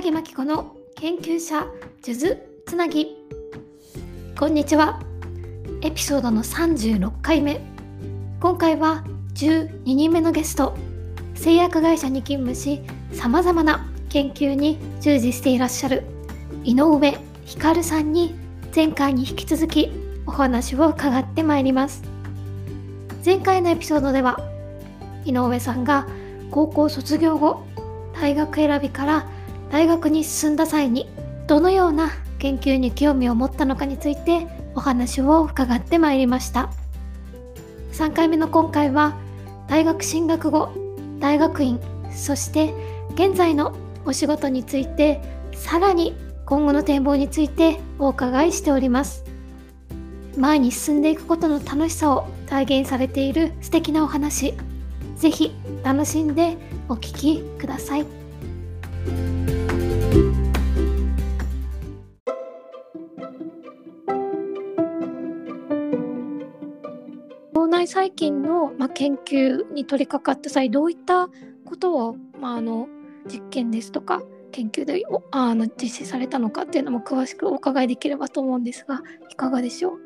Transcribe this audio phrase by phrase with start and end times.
[0.00, 1.66] 木真紀子の研究者
[2.00, 3.18] 数珠つなぎ。
[4.38, 4.98] こんにちは。
[5.82, 7.60] エピソードの36回目。
[8.40, 10.74] 今回は12人目のゲスト。
[11.34, 12.80] 製薬会社に勤務し
[13.12, 16.04] さまざまな研究に従事していらっしゃる
[16.64, 18.34] 井上光さんに
[18.74, 19.90] 前回に引き続き
[20.26, 22.02] お話を伺ってまいります。
[23.22, 24.40] 前回のエピソードでは
[25.26, 26.06] 井上さんが
[26.50, 27.66] 高校卒業後
[28.14, 29.39] 大学選びから
[29.70, 31.08] 大学に進んだ際に
[31.46, 36.70] どのような研究に興味を持ったのかについてお話を伺ってまいりました。
[37.92, 39.16] 3回目の今回は
[39.68, 40.72] 大学進学後
[41.18, 41.80] 大学院
[42.12, 42.72] そして
[43.14, 43.74] 現在の
[44.04, 45.20] お仕事について
[45.54, 46.14] さらに
[46.46, 49.24] 今後の展望についてお伺いしております。
[50.36, 54.54] 前に進んでいくことの楽しさを体現されている素敵なお話
[55.16, 56.56] ぜひ楽しんで
[56.88, 58.19] お聞きください。
[67.80, 71.28] 腸内細菌の、まあ、研究に取り掛かった際どういった
[71.64, 72.88] ことを、まあ、あの
[73.26, 79.98] 実験ですとか研究であの実施されたのかっていうのも詳しくお伺いできればと思うんですがいかがでしょう？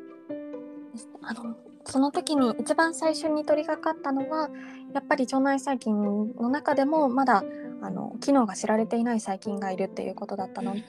[1.21, 4.49] あのその時に一番最初に取り掛かったのは
[4.93, 7.43] やっぱり腸内細菌の中でもまだ
[7.81, 10.73] あの機能が知られていない細菌がいるっていうことだったの。
[10.73, 10.83] で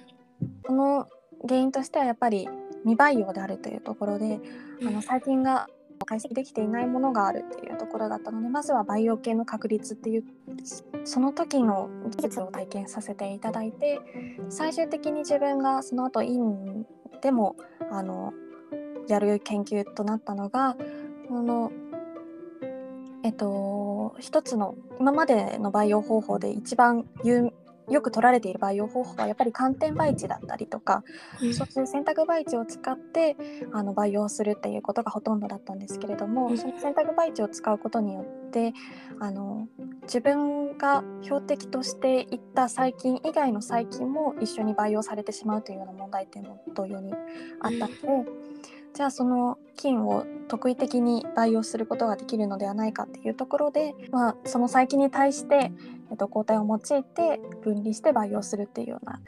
[0.66, 1.08] その
[1.46, 2.48] 原因としてはやっぱり
[2.82, 4.40] 未培養であるというところで
[4.82, 5.68] あの細菌が
[6.05, 10.25] 解析できていないものがあるっていうところだったのでまずは培養系の確率っていう
[11.05, 14.00] その時の技術を体験させていただいて
[14.48, 16.86] 最終的に自分がその後院
[17.22, 17.56] でも
[17.91, 18.33] あの
[19.08, 20.77] やる研究となったのが
[21.28, 21.72] この
[23.22, 27.53] えっと一つの今までの培養方法で一番有
[27.88, 31.04] よく取られている培養方法はやっぱり寒天培地だったりとか、
[31.41, 33.36] うん、そういう洗濯培地を使って
[33.72, 38.72] あの培養するっていうことがほとんどだったんですけれども、うん、その洗濯培地を使うことによって
[39.20, 39.69] あの
[40.02, 47.12] 自分が標的としていった細菌以外の細菌も一緒に培養されてしまうというような問題点も同様に
[47.60, 47.94] あったので。
[48.08, 48.56] うん
[48.96, 55.70] じゃあその菌を特異的に培養することができるのではないかっていうところで、まあ、その細菌に対して、
[56.10, 59.20] えっと、抗体を用いて分離して培養するっていうような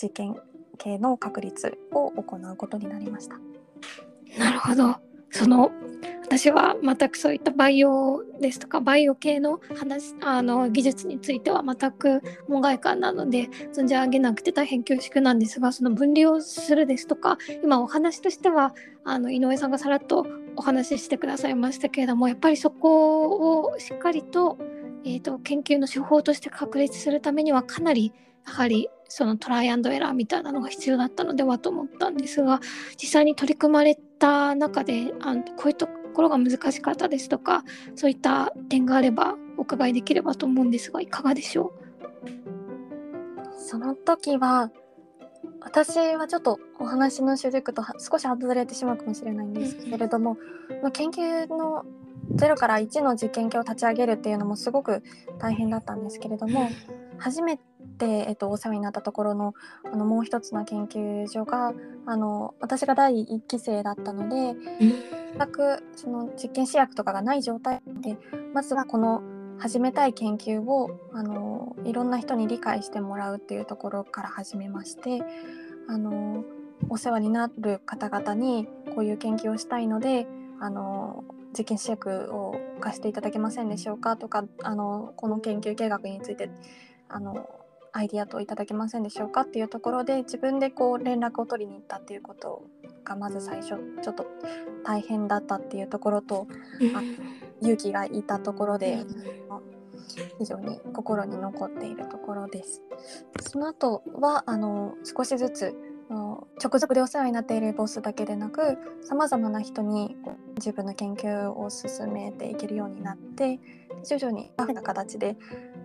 [0.00, 0.36] 実験
[0.78, 3.34] 系の確率を行うことになりました。
[4.38, 5.70] なるほどその
[6.30, 18.74] 私は全くそういったバイオですとかバイオ系の話あの技術については全く門外漢なので存じ上げなくて大変恐縮なんですがその分離をするですとか今お話としては
[19.04, 20.24] あの井上さんがさらっと
[20.54, 24.56] お話ししてくださいましたけれどもやっぱりそこをしっかりと,、
[25.04, 28.12] えーと、研究の手法として確立するためにはかなり
[28.46, 32.60] やはりそのトライアンドエラーみたいなのが必要だったのではと思ったんですが
[32.96, 37.64] 実際に取り組まれてた中であのこういったところが難しかったですとか
[37.96, 41.72] そういった点があればお伺いできればと思うんですがいかがでしょ
[42.24, 43.58] う？
[43.58, 44.70] その時は
[45.60, 50.36] 私はちょっとお話の主軸と少し外れてしまうかもしれないんですけれども、
[50.82, 51.84] まあ、研究の
[52.34, 55.02] 0から1の実験系を立ち上げるっていうのもすごく
[55.38, 56.70] 大変だったんですけれども
[57.20, 59.54] 初めて、えっと、お世話になったところの
[59.84, 61.72] あのもう一つの研究所が
[62.06, 64.56] あの私が第1期生だったので
[65.38, 68.16] 全くその実験試薬とかがない状態で
[68.52, 69.22] まずはこの
[69.58, 75.22] 始めたい研究をあのいろんな人に理解してもらうっていうところから始めまして
[75.86, 76.44] あの
[76.88, 80.26] お世話になる方々にこういう研究をしたいので
[80.60, 81.24] あの
[81.56, 86.50] 実験試薬を貸していただけませんでしょうかとかあのこの研究計画について
[87.10, 87.48] あの
[87.92, 92.62] アイディアといただけませんでしょうかっていうところで自分でこう連絡を取りに行ったっていうこと
[93.04, 94.26] がまず最初ちょっと
[94.84, 96.46] 大変だったっていうところと、
[96.94, 97.02] あ
[97.60, 99.04] 勇気がいたところで、
[100.38, 102.82] 非常に心に残っているところです。
[103.40, 105.74] その後はあの少しずつ
[106.10, 110.16] 直属でお世話になっているボスだけでなくさまざまな人に
[110.56, 113.60] 自分の研究を進めていけるようになって
[114.04, 115.36] 徐々にラフな形で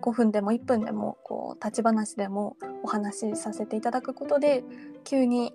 [0.05, 4.63] 5分でも1分でもこう立ち話でもお話しさせていただくことで
[5.03, 5.53] 急に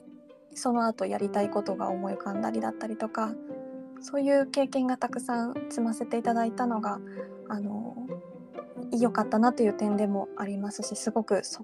[0.54, 3.32] その後やりたいことが思い浮かんだりだったりとか
[4.00, 6.98] そういう経験がたくさん積ませていただいたのが
[7.48, 7.96] あの
[8.90, 11.62] 良かったなという点でもありますしすごくそ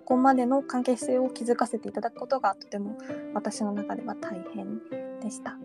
[0.00, 2.98] こまでの関係性を築かせていただくことがとても
[3.32, 4.80] 私の中では大変
[5.20, 5.56] でした。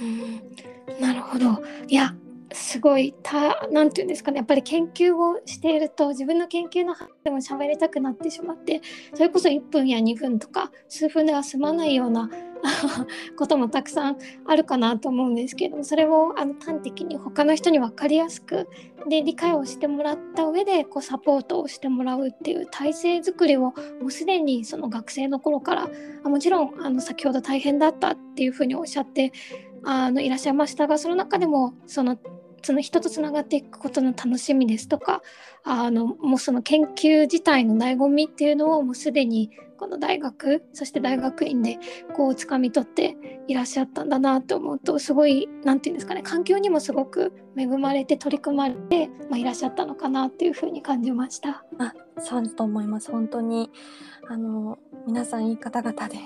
[0.00, 0.04] う
[0.98, 2.14] んなるほどいや
[2.54, 8.80] すごいたなていうんですかねやっぱり研究をしていると自分の研究の話でも喋りたくなってしまって
[9.14, 12.30] それこそ1分や2分とか数分では済まないような
[13.36, 18.68] こともたくさんあるかなと思うんですけれどもそれをあの端的に他の人に分かりやすく
[19.08, 23.74] で理解をしてもらった上でこうサポートをしてもらうっていう体制づくりをも
[24.06, 25.88] うすでにその学生の頃から
[26.24, 29.32] あもちろんあの先ほど大変だったっていうふうにおっしゃって
[29.84, 32.16] あのいらっしゃいましたがその中でもその
[32.62, 35.22] その人とつながっていくことの楽しみですとか
[35.64, 39.50] あのもうその研究自体の醍醐味っていうのをもうすでに
[39.82, 41.78] この大学そして大学院で
[42.14, 43.16] こう掴み取って
[43.48, 51.64] いらっしゃったんだなと思うとすごい何て言うんですかね環境にもすごく恵まれて取り組まれて、まあ、いらっしゃったのかなっていうふうに感じました。
[51.78, 53.72] あそうだと思います本当に
[54.28, 56.16] あの皆さんいい方々で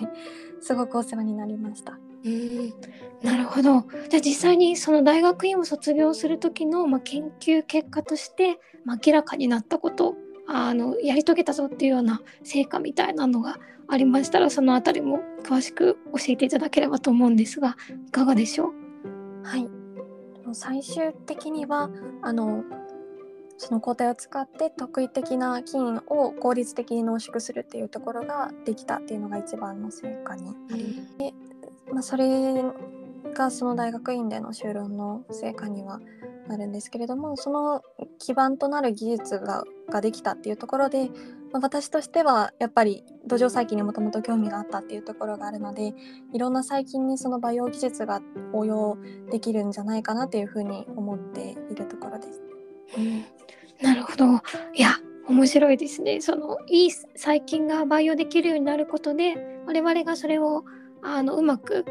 [0.61, 1.99] すごくお世話になりました。
[2.27, 2.75] うん
[3.23, 3.85] なるほど。
[4.09, 13.59] じゃあ実際にその大学院を卒業する時の、まあ、研究結果として、まあ、明らかになったことあのやり遂げたぞっていうような成果みたいなのが
[13.89, 17.77] ありましたらその辺りも詳しく教えていただければと思うんですが
[18.07, 18.73] いかがでしょう？
[19.45, 19.69] はい。
[20.53, 21.91] 最終的には
[22.23, 22.65] あの
[23.59, 31.33] その抗体を使って特異的な菌を効率的に濃縮するっていうところができたっていうのが一番の成果になり、で
[31.93, 32.27] まあ、それ
[33.35, 36.01] がその大学院での修論の成果には
[36.49, 37.83] なるんですけれどもその
[38.19, 41.09] 基盤となる技術がができたっていうところで、
[41.53, 45.95] まあ、私としてはやっぱり土壌細菌にもともと興味があったっていうところがあるので
[46.33, 48.21] いろんな細菌にその培養技術が
[48.53, 48.99] 応用
[49.31, 52.43] できるんじゃないかなっていうふうに思っているところです。
[52.97, 53.25] うん、
[53.81, 54.27] なるほど。
[54.75, 54.97] いや
[55.29, 56.21] 面白いですね。
[56.21, 59.35] そのいい細菌が培養できるようになることで
[59.67, 60.65] 我々がそれを
[61.07, 61.85] あのうまく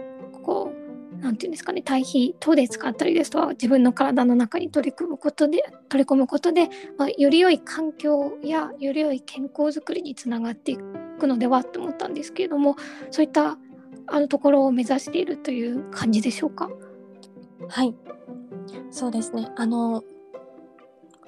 [0.44, 12.76] こう何て言うんですかね対比等で使ったりですとか自分の体の中に取り組むことで取り込むことで、まあ、より良い環境やより良い健康づくりにつながっていくのではと思ったんですけれども
[13.12, 13.58] そういった
[14.08, 16.70] あのところを目指しているという感じでしょうか？
[17.70, 17.96] はい。
[18.92, 19.50] そうですね。
[19.56, 20.04] あの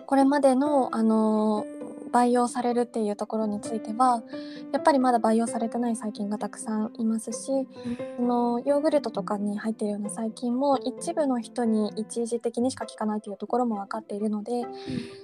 [0.06, 1.66] これまでのあの
[2.12, 4.24] 培養されるっていうところについては
[4.72, 7.52] やっぱりまだ培養されてない細菌がたくさんいますし、
[8.20, 14.70] うん、のヨーグルトとかに入っているような細菌も一部の人に一時的にしか効かないというところも分かっているので、うん、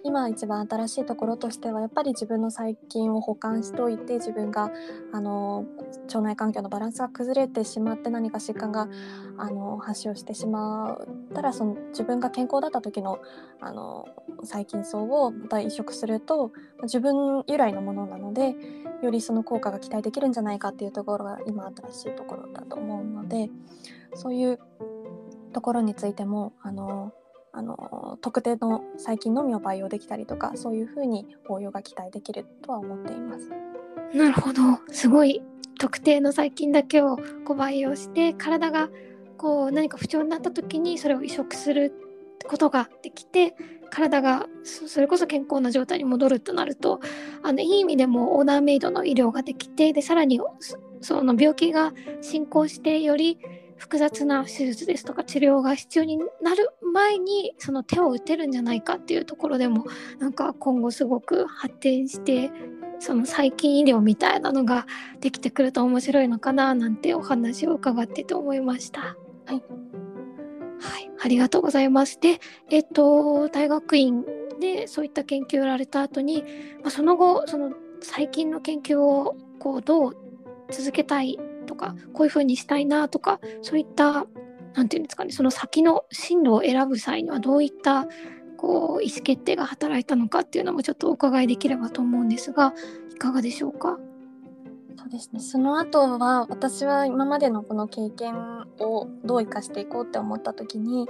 [0.03, 4.71] 今一番新しいところとしてはやっぱり自分の細菌を保管しておいて自分が
[5.11, 5.65] あの
[6.07, 8.87] 腸内環境のバランスが崩れてしまって何か疾患が
[9.37, 10.97] あの発症してしまっ
[11.33, 13.19] たらその自分が健康だった時の
[13.59, 14.07] あの
[14.43, 16.51] 細菌層をまた移植すると
[16.83, 18.55] 自分由来のものなので
[19.01, 23.49] よりその効果が期待できるんじゃないかっていうところが今新しいところだと思うので
[24.15, 24.59] そういう
[25.53, 27.13] ところについてもあの
[27.55, 33.49] あの特定の細菌のみを培養できたりとかそういうふうに応用が期待できるとは思っています。
[34.13, 35.41] なるほどすごい
[35.79, 38.89] 特定の細菌だけをこう培養して体が
[39.43, 41.91] こう何か不調になった時にそれを移植する
[42.47, 43.55] ことができて
[43.89, 47.01] 体がそれこそ健康な状態に戻るとなると
[47.43, 50.39] あのいい意味でもオーダーメイドの医療ができてでさらに
[51.01, 51.91] その病気が
[52.21, 53.37] 進行してより
[53.75, 59.85] 複雑な手術ですとか治療が必要になる前にその手を打てるんじゃないかっていうところでも
[60.19, 62.49] なんか今後すごく発展して
[62.99, 64.87] その細菌医療みたいなのが
[65.19, 69.17] できてくると面白いのかななんてお話を伺ってて思いました。
[69.45, 69.63] はい
[70.79, 72.19] はい、ありがとうございます。
[72.19, 74.25] で、えっと、大学院
[74.59, 76.43] でそういった研究をやられた後に、
[76.81, 77.71] まあ、その後、その
[78.01, 80.17] 最近の研究をこうどう
[80.71, 84.25] 続けたいとか、こういうふうにしたいなとか、そういった、
[84.73, 88.07] なんていうんですかね、その先の進路を選ぶ際にはどういった
[88.57, 92.73] こう意思決定が働いたのかっていうのもちょっとお伺いできればと思うんですが、
[93.11, 93.99] いかがでしょうか？
[94.97, 95.39] そうですね。
[95.39, 98.35] その後は私は今までのこの経験
[98.79, 101.07] をどう生かしていこうって思った時に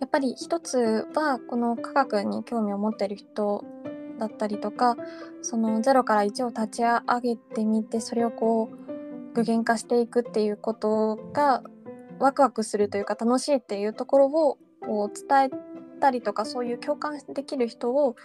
[0.00, 3.64] やっぱり一つはこの科学に興味を持ってる人
[4.18, 4.96] だったりとか
[5.42, 11.62] その0から1を立ち上げてみてそれをこう具現化していくっていうことが
[12.18, 15.50] ワクワクするというか楽しいっていうところをこう伝え
[16.00, 18.16] たりとかそういう共感できる人を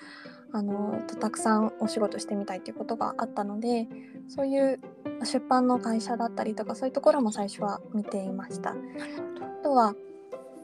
[0.52, 3.88] あのたくさんお仕事してみたいっていうことがあったので
[4.28, 4.80] そういう
[5.24, 8.72] 出版の会社だったりとかそういうところも最初は見ていました。
[8.72, 8.76] あ
[9.64, 9.96] とは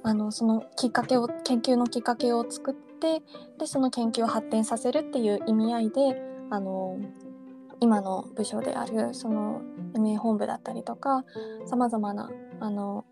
[0.04, 3.22] あのそのきっかけを研究のきっかけを作って
[3.58, 7.00] でその研究を発展させるっていう意味合いであの
[7.80, 9.62] 今の部署であるその
[9.94, 11.26] MA 本部だったりとか
[11.66, 13.06] さまざまなあの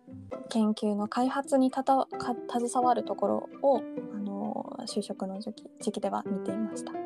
[0.49, 7.00] 研究の開発にたたか携わるところをあの就職の時期時期では見ていました。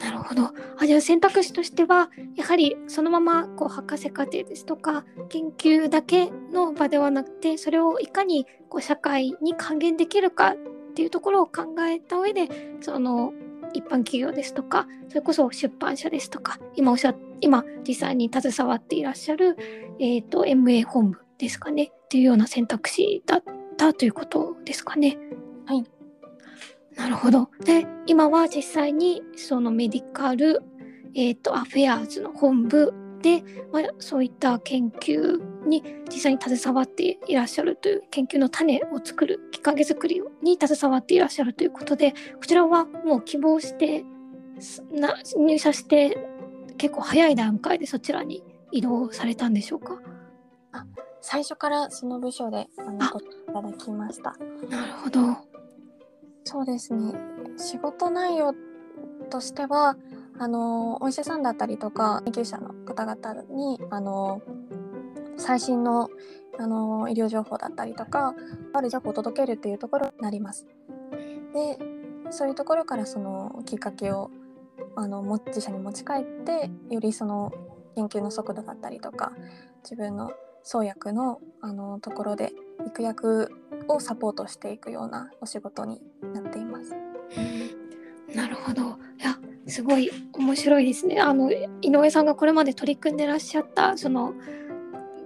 [0.00, 10.56] なるほどあじゃあ選択肢としてはやはりそのままこう博士課程ですとか研究だけの場ではなくてそれをいかにこう社会に還元できるかっ
[10.94, 12.48] ていうところを考えた上で
[12.80, 13.32] その
[13.72, 19.56] 一般企業ですとかそれこそ出版社ですとか今おっしゃ今実際に携わっていらっしゃる、
[20.00, 23.42] えーと、MA 本部ですかねっていうような選択肢だっ
[23.76, 25.18] たということですかね。
[26.96, 27.50] はいなるほど。
[27.64, 30.62] で今は実際にそのメディカル、
[31.14, 44.04] えーと、アフェアーズの本部で、まあ、そういった研究に実際に携わっていらっしゃるという研究の種を作るきっかけ作りに携わっていらっしゃるということでこちらはもう希望して
[44.92, 46.18] な入社して
[46.76, 50.00] 結構早い段階でそちらに移動されたんでしょうか？
[50.72, 50.84] あ
[51.22, 54.36] 最初からその部署であのいただきました。
[54.68, 55.53] なるほど
[56.44, 57.14] そうですね
[57.56, 58.54] 仕事内容
[59.30, 59.96] としては
[60.38, 64.42] あのお医者さんだったりとか研究者の方々にあの
[65.36, 66.10] 最新の
[66.56, 68.32] あの医療情報だったりとか
[68.72, 70.66] ある情報を届けるっていうところになります。
[71.52, 71.78] で
[72.30, 74.30] そういうところからそのきっかけを
[74.94, 77.52] あの自社に持ち帰ってよりその
[77.96, 79.32] 研究の速度だったりとか
[79.82, 80.32] 自分の
[80.64, 82.52] 創薬のあのところで
[82.86, 83.52] 育薬
[83.86, 86.00] をサポートしていくようなお仕事に
[86.34, 86.94] なっています。
[88.34, 88.84] なるほどい
[89.22, 91.20] やすごい面白いですね。
[91.20, 94.34] あの井上さんがこれまで取り組んでらっしゃったその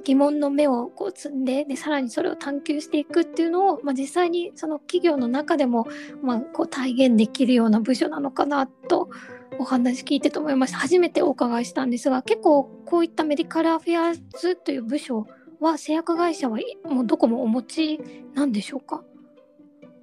[0.04, 5.86] 疑問の目をこう積んででさらにそれを探求していくっていうのを、まあ、実際にその企業の中でも、
[6.22, 9.10] まあ、こう体現できるような部署なのかなと
[9.58, 10.78] お話聞いてと思いました。
[10.78, 15.26] 初めてお伺いしたんですが結構こういったメディカルアフェアーズという部署
[15.60, 18.00] は製薬会社はもうどこもお持ち
[18.34, 19.02] なんでしょうか、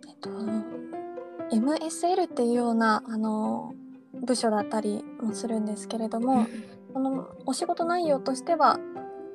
[0.08, 0.30] えっと、
[1.56, 3.74] MSL っていうようなあの
[4.14, 6.48] 部署だったりもするんですけれども、
[6.94, 8.80] このお仕事内容としては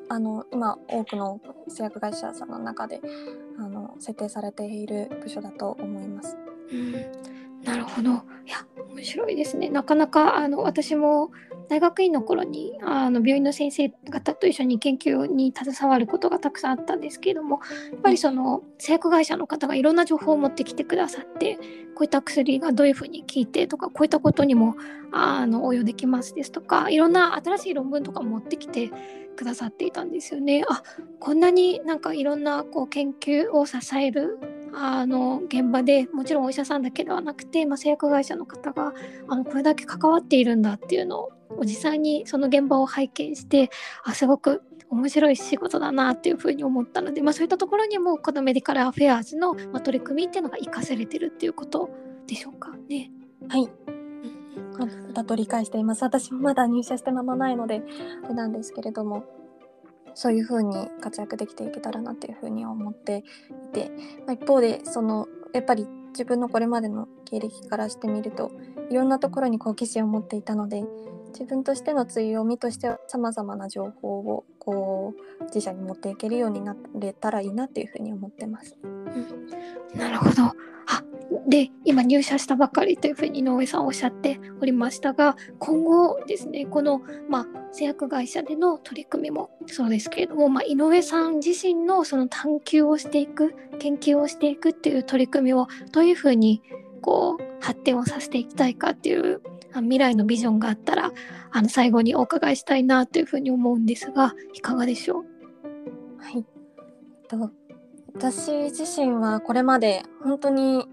[0.09, 3.00] あの今多くの製薬会社さんの中で
[3.59, 6.37] あの設定されている部署だと思います。
[6.73, 6.95] うん、
[7.64, 8.11] なるほど。
[8.11, 8.14] い
[8.50, 9.69] や面白いですね。
[9.69, 11.31] なかなかあの私も
[11.69, 17.61] 大学院の頃にあの病院の先生方と一緒に研究に携わることがたくさんあったんですけれども
[17.93, 21.57] やっぱりその製薬会社の方がいろんな情報を持ってきてくださって
[21.95, 24.75] こういった薬がどういうふうに効いてとかこういったことにも
[25.12, 28.90] あの応用できますですとかいろんな新しい論文とか持ってきて
[29.37, 30.64] くださっていたんですよね。
[30.69, 30.83] あ
[31.21, 34.38] こんなになんかいろんなこう研究を支える
[34.75, 38.93] あの現場でもちろんお医者さんだけではなくて、まあ、製薬会社の方が
[39.29, 43.71] あのこれだけ関わっているんだっていうのを実際にその現場を拝見して
[44.05, 51.91] あすごく面白い仕事だなっていうふうに思ったので、まあ、そういったところにもこのメディカルアフェアーズの、ま、取り組みっていうのが生かされてるっていうこと
[52.27, 53.11] でしょうかね。
[53.49, 53.69] はい、
[55.15, 56.03] だと理解しています。
[56.03, 57.83] 私もまだ入社して間もないので
[58.25, 59.39] あれなんですけれども。
[60.14, 63.25] そういうふうに活躍できていけたらなっていうふうに思って
[63.71, 63.90] いて、
[64.26, 68.50] まあ、一方でそのやっぱり自分のこれまでの経歴からしてみると
[68.90, 70.85] いろんなところに好奇心を持っていたので
[71.33, 78.76] 自分としての強みとしてはさまざまな情報をこう自社に持っていけるようになれたらいいなっていうふうに思ってます。
[78.83, 79.05] うん、
[79.99, 80.55] なるほどあ
[81.50, 96.62] で今入社したばかりというふうに井上さんおっしゃっておりましたが今後ですねこの、まあ、製薬会社での取り組みもそうですけれども、まあ、井上さん自身のその探求をしていく研究をしていくっていう取り組みをどういうふうに
[97.02, 99.42] こう発展をさせていきたいかっていう
[99.75, 101.11] 未来のビジョンがあったら
[101.50, 105.25] あの最後にお伺いしたいなというふうに思うんですがいかがでしょう？
[106.23, 106.45] はい、えっ
[107.26, 107.50] と
[108.14, 110.85] 私自身はこれまで本当に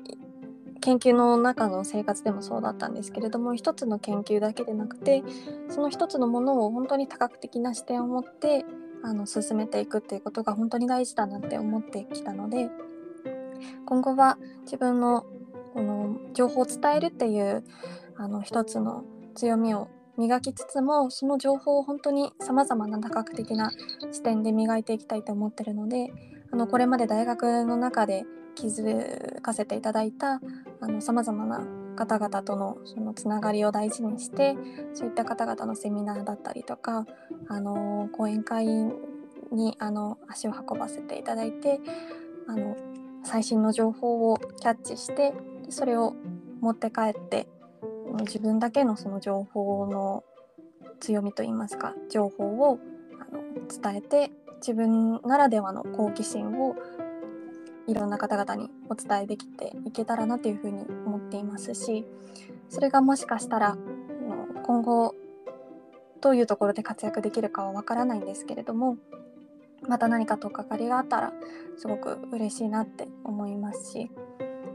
[0.88, 5.22] 研究の中の生活でもそうだったんですけれども一つの研究だけでなくて
[5.68, 8.64] その一つのものを本当に多角的な視点を持って
[9.04, 12.70] あの進めていくっていうことが本当に大事だなって思ってきたので
[13.86, 15.26] 今後は自分の
[15.74, 17.66] この情報を伝えるっていう
[18.16, 19.04] あの一つの
[19.36, 23.72] 強みを磨きつつもその情報を本当にさまざまな多角的な
[24.14, 26.14] 視点で磨いていきたいと思ってるので
[26.50, 28.24] あのこれまで大学の中で
[28.58, 30.42] 気づかせていただいた
[31.00, 31.62] さまざまな
[31.96, 34.56] 方々とのそのつながりを大事にして
[34.94, 37.06] そういった方々のセミナーだったりとか
[37.48, 38.66] あの講演会
[39.52, 41.80] にあの足を運ばせていただいて
[42.48, 42.76] あの
[43.24, 45.34] 最新の情報をキャッチして
[45.70, 46.16] それを
[46.60, 47.48] 持って帰って
[48.22, 50.24] 自分だけのその情報の
[51.00, 52.80] 強みといいますか情報を
[53.22, 56.76] あの伝えて自分ならではの好奇心を
[57.88, 62.06] いろんな方々にお伝えできていけたらなというふうに思っていますし
[62.70, 63.78] それがもしかしたら
[64.64, 65.16] 今後
[66.22, 68.98] どういうところで活躍できるかはわからないんですけれども
[69.88, 71.34] また何かとっかかりがあったら
[71.78, 74.12] すごく嬉しいなって思いますし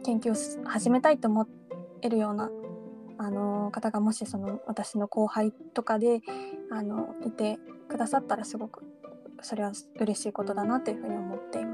[0.04, 1.46] 研究を始めたいと思
[2.00, 2.50] えるような
[3.18, 6.22] あの方がもしその私の後輩とかで
[6.70, 8.82] あのいてくださったらすごく
[9.42, 11.71] それは嬉しいことだなというふうに思っています。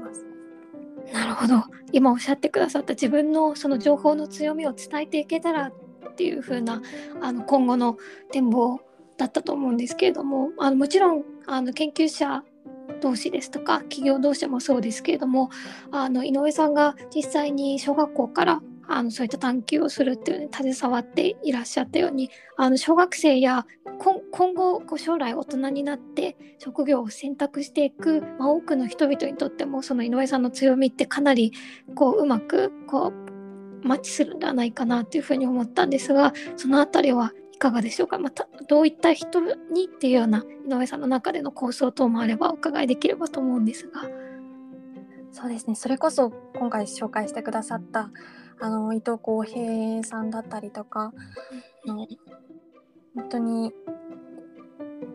[1.13, 1.63] なるほど。
[1.91, 6.81] 今おっしゃってくださった自分のその情報の強みを伝えていけたらっていう風な
[7.21, 7.97] あな今後の
[8.31, 8.79] 展望
[9.17, 12.43] だったと思うんですけれどもあのもちろんあの研究者
[13.01, 15.49] 同士ですとか企業同士もそうですけれども
[15.91, 23.67] あの井上さんが実際に小学校からあのそういった探求をするっていうのに携わっていらっしゃったようにあの小学生や
[23.99, 31.53] 今後こう将来大人になって職業を選択していく、まあ、多くの人々にとってもその井上さんの強みってかなり
[31.95, 33.13] こううまくこ
[33.83, 38.17] うマッチするんではないかなというふうに思ったんですがその辺りはいかがでしょうか？
[38.17, 44.01] またどういった人にっていうような井上さんの中での構想等もあればお伺いできればと思うんですが。
[45.31, 48.09] そうですねそれこそ今回紹介してくださった
[48.61, 51.13] あの伊藤浩平さんだったりとか
[51.85, 52.07] の
[53.15, 53.73] 本当に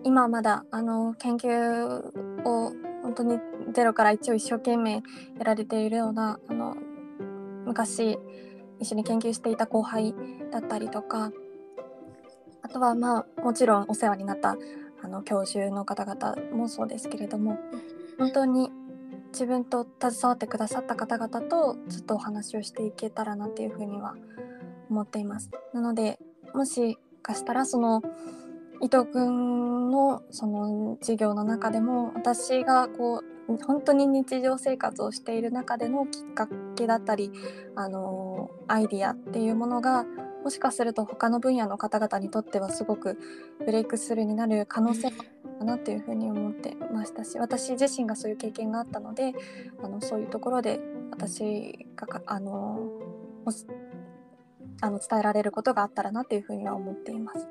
[0.02, 1.98] 今まだあの研究
[2.44, 2.72] を
[3.02, 3.38] 本当に
[3.72, 5.02] ゼロから1を一生懸命
[5.38, 6.76] やられているようなあの
[7.66, 8.18] 昔
[8.80, 10.14] 一緒に研究していた後輩
[10.50, 11.30] だったりとか
[12.62, 14.56] あとはまあもちろんお世話になった
[15.02, 17.58] あの教授の方々もそうですけれども
[18.18, 18.70] 本当に
[19.34, 24.14] 自分と携わってくださった方々とずっとお話をしていけたらなっていうふうには
[24.88, 25.50] 思っています。
[25.72, 26.20] なので
[26.54, 28.00] もしかしたらその
[28.80, 37.32] 伊藤君のその授業の中でも私がこう本当に日常生活をしている中でのきっかけだったり
[37.74, 40.06] あのアイディアっていうものが
[40.44, 43.18] もしかすると他の分野の方々にとってはすごく
[43.64, 45.16] ブレイクスルーになる可能性も
[45.54, 49.32] かなというふうに思ってましたし私自身がそういう経験があったので
[49.82, 52.80] あのそういうところで私があの
[54.80, 57.48] あの伝えられることがあったらなというふうには思っています。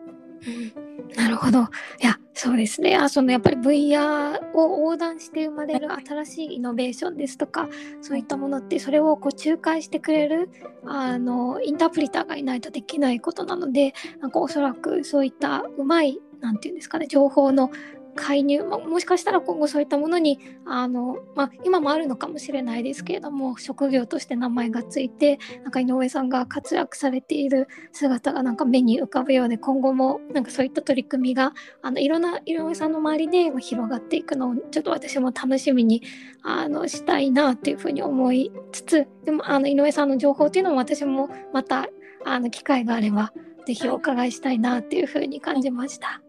[1.16, 1.62] なるほど。
[1.62, 1.64] い
[2.02, 2.96] や、そうですね。
[2.96, 7.70] あそのやっぱり VR を横断して生まれる新しいイノベーションですとか、
[8.02, 10.50] そういったものってそれをこう仲介してくれる
[10.86, 17.72] あのインタープリターがいないとできないことなので、なんかおそらくそういったうまいなんていうんですかね情報の
[18.16, 36.04] 介入、まもしかしたら今後そういったものにあの、まあ、今もあるのかもしれないですけれども職業として名前がついてなんか井上さんが活躍されている姿がなんか目に浮かぶようで今後もなんかそういった取り組みがあのいろんな井上さんの周りで広がっていくのをちょっと私も楽しみに
[36.44, 41.88] あのしたいなっていうふうに思いつつでもあの井上さんの情報っていうのも私もまた
[42.26, 43.34] あの機会があれば
[43.66, 46.22] ぜひお伺いしたいなっていうふうに感じました。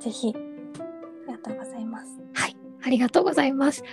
[0.00, 2.20] ぜひありがとうございます。
[2.34, 3.84] はい、ありがとうございます。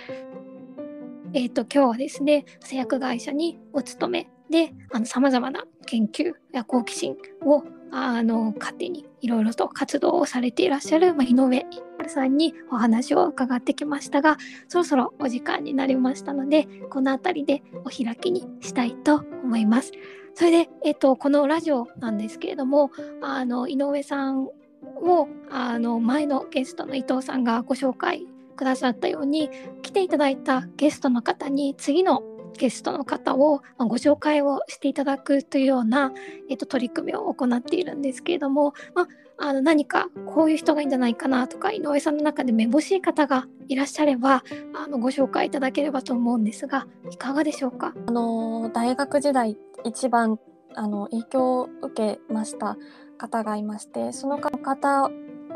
[1.34, 11.66] えっ、ー、と今日はですね、製薬会社にお勤めで、あの様々な研究や好奇心をあの糧にいろいろと活動をされていらっしゃる、まあ、井上
[12.06, 19.92] さんにお話を伺ってきましたが、そろそろお時間になりましたので、この辺りでお開きにしたいと思います。
[20.34, 22.90] それで、えっと、このラジオなんですけれども、
[23.20, 24.48] あの井上さん
[24.82, 29.50] をあの前のゲストの伊藤さんがご紹介くださったように
[29.82, 32.22] 来ていただいたゲストの方に次の
[32.58, 36.12] ゲストの方をご紹介をしていただくというような、
[36.50, 39.06] えっと、取り組みを行っているんですけれども、ま
[39.38, 44.42] あ、の何かこういう人がいいんじゃないかなとか井上さんの中でめぼしい方がいらっしゃれば
[44.74, 50.38] あのご紹介いただければと思うんですがいかがでしょうかあの大学時代一番
[50.74, 52.76] あの影響を受けました。
[53.18, 55.10] 方がいましてその方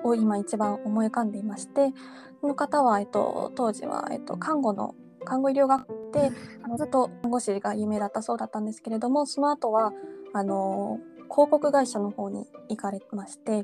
[0.04, 1.92] を今一番思い浮かんでいまして
[2.40, 4.94] その方は、えっと、当時は、えっと、看護の
[5.24, 6.30] 看護医療学で
[6.62, 9.92] あのずっと看護師が有名だったそうだったんですけれどもその後は
[10.32, 10.98] あの
[11.30, 13.62] 広告会社の方に行かれまして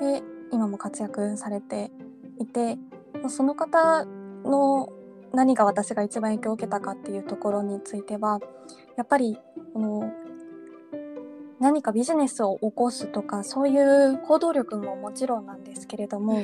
[0.00, 1.90] で今も活躍されて
[2.40, 2.76] いて
[3.28, 4.04] その方
[4.44, 4.88] の
[5.32, 8.40] 何が私が一番影響を受けたかっていうところについては
[8.96, 9.38] やっぱり
[9.72, 10.12] この
[11.60, 16.42] 何かビジネスを起こすとかそういう行動力ももちろんなんですけれども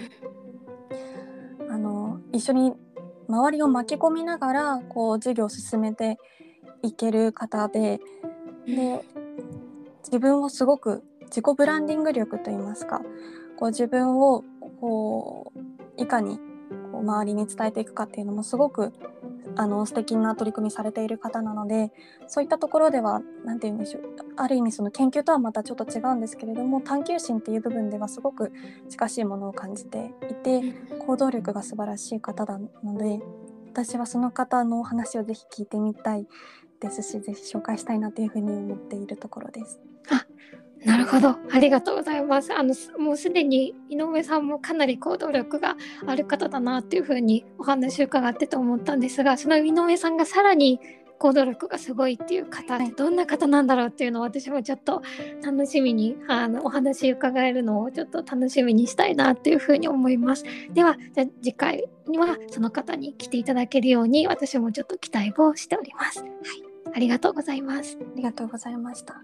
[1.71, 2.73] あの一緒に
[3.29, 6.19] 周りを巻き込みながらこう事業を進めて
[6.83, 8.01] いける方で
[8.67, 9.01] で
[10.05, 13.01] 自分をすごく自己ブランディング力といいますか
[13.59, 14.45] こう自分を
[14.81, 15.53] こ
[15.99, 16.39] ういかに
[16.93, 18.93] こう周りに伝えていくかっていうのもすごく
[19.57, 21.91] あの素敵な取り組みされている方なので
[22.29, 28.53] そういったところでは何て言うんでしょうある意味その研究とはまたちょっと違うんですけれども探求心っていう部分ではすごく
[28.89, 30.61] 近しいものを感じていて
[31.07, 33.21] 行動力が素晴らしい方なので
[33.69, 36.27] 私はその方のお話をぜひ聞いてみたい
[36.81, 39.81] ですしぜひ紹介したいなというふうに思っているところです。
[40.11, 40.27] あ
[40.85, 41.37] なるほど。
[41.51, 42.55] ありがとうございます。
[42.55, 50.81] あのもうすでに井上さんもかなり行動力がある方だなっていうふうにお話を伺ってと思ったんですがその井上さんがさらに
[51.19, 55.03] 行動力がすごいっていう方どんな方なんだろうっていうのを私もちょっと
[55.45, 60.45] 楽しみにあのお話伺えるのをちょっと楽しみにしたいなっていうふうに思います。
[60.73, 66.21] ではじゃ次回にはその方に来ていただけるように私もちょっと期待をしております。
[66.21, 66.31] はい。
[66.95, 67.99] ありがとうございます。
[68.01, 69.15] ありがとうございました。
[69.15, 69.21] は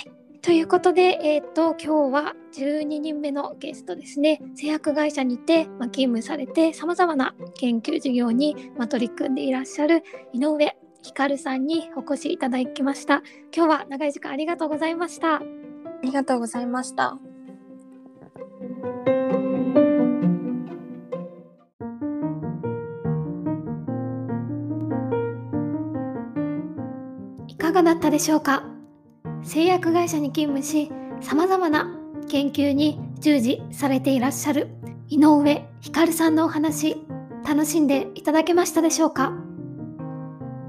[0.00, 0.18] い。
[0.42, 4.40] ということで、えーと、今日は12人目のゲストですね。
[4.54, 13.22] 製薬会社にて、まあ、勤務されてさまざまな研究事業に、まあ、取り組んでいらっしゃる井上光さんにお越しいただきました。
[13.54, 15.36] 今日は長い時間ありがとうございました。
[15.36, 15.42] あ
[16.02, 17.18] りがとうございました。
[27.46, 28.64] いかがだったでしょうか？
[29.42, 31.96] 製薬会社に勤務しさまざまな
[32.28, 34.68] 研究に従事されていらっしゃる
[35.08, 36.96] 井上光さんのお話
[37.46, 39.32] 楽しんでいただけましたでしょうか？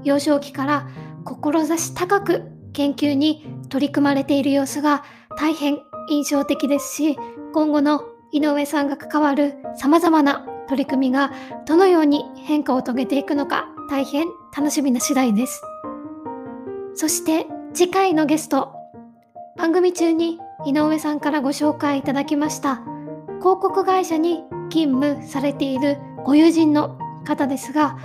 [0.04, 0.88] 幼少期から
[1.24, 5.04] 志高く研究に取り組まれている様子が
[5.36, 7.16] 大変印象的ですし
[7.52, 11.32] 今後の井上さんが関わるさまざまな取り組みが
[11.66, 15.62] どのように変化を遂げていくのか大変楽しみな次第です。
[16.94, 18.74] そして次回のゲスト
[19.56, 22.82] 番組中に井上さんからご紹介いただきました
[23.38, 27.96] 広告会社に勤務されているご友人の方ですが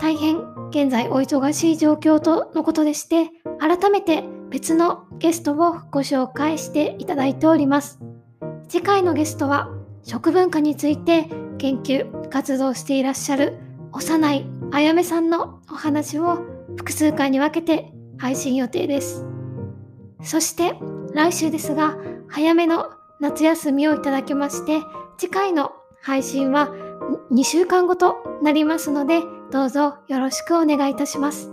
[0.00, 0.38] 大変
[0.70, 5.56] 現在お忙しい状況とのことでして改めて別のゲストを
[5.90, 8.00] ご紹介していただいております
[8.68, 9.70] 次回のゲストは
[10.02, 11.26] 食文化について
[11.58, 13.58] 研究活動していらっしゃる
[13.92, 16.38] 幼いあやめさんのお話を
[16.76, 19.26] 複数回に分けて配信予定です。
[20.22, 20.74] そして
[21.12, 21.96] 来週ですが、
[22.28, 24.80] 早めの夏休みをいただきまして、
[25.18, 26.68] 次回の配信は
[27.32, 31.50] 2週間後となりますので、どうぞよろしくお願いいたします。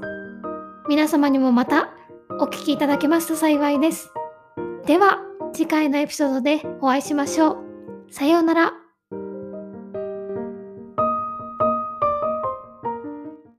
[0.87, 1.89] 皆様にもまた
[2.39, 4.13] お聴きいただけますと幸いです。
[4.85, 5.19] では、
[5.53, 7.57] 次回のエピソードでお会いしましょう。
[8.11, 8.86] さようなら。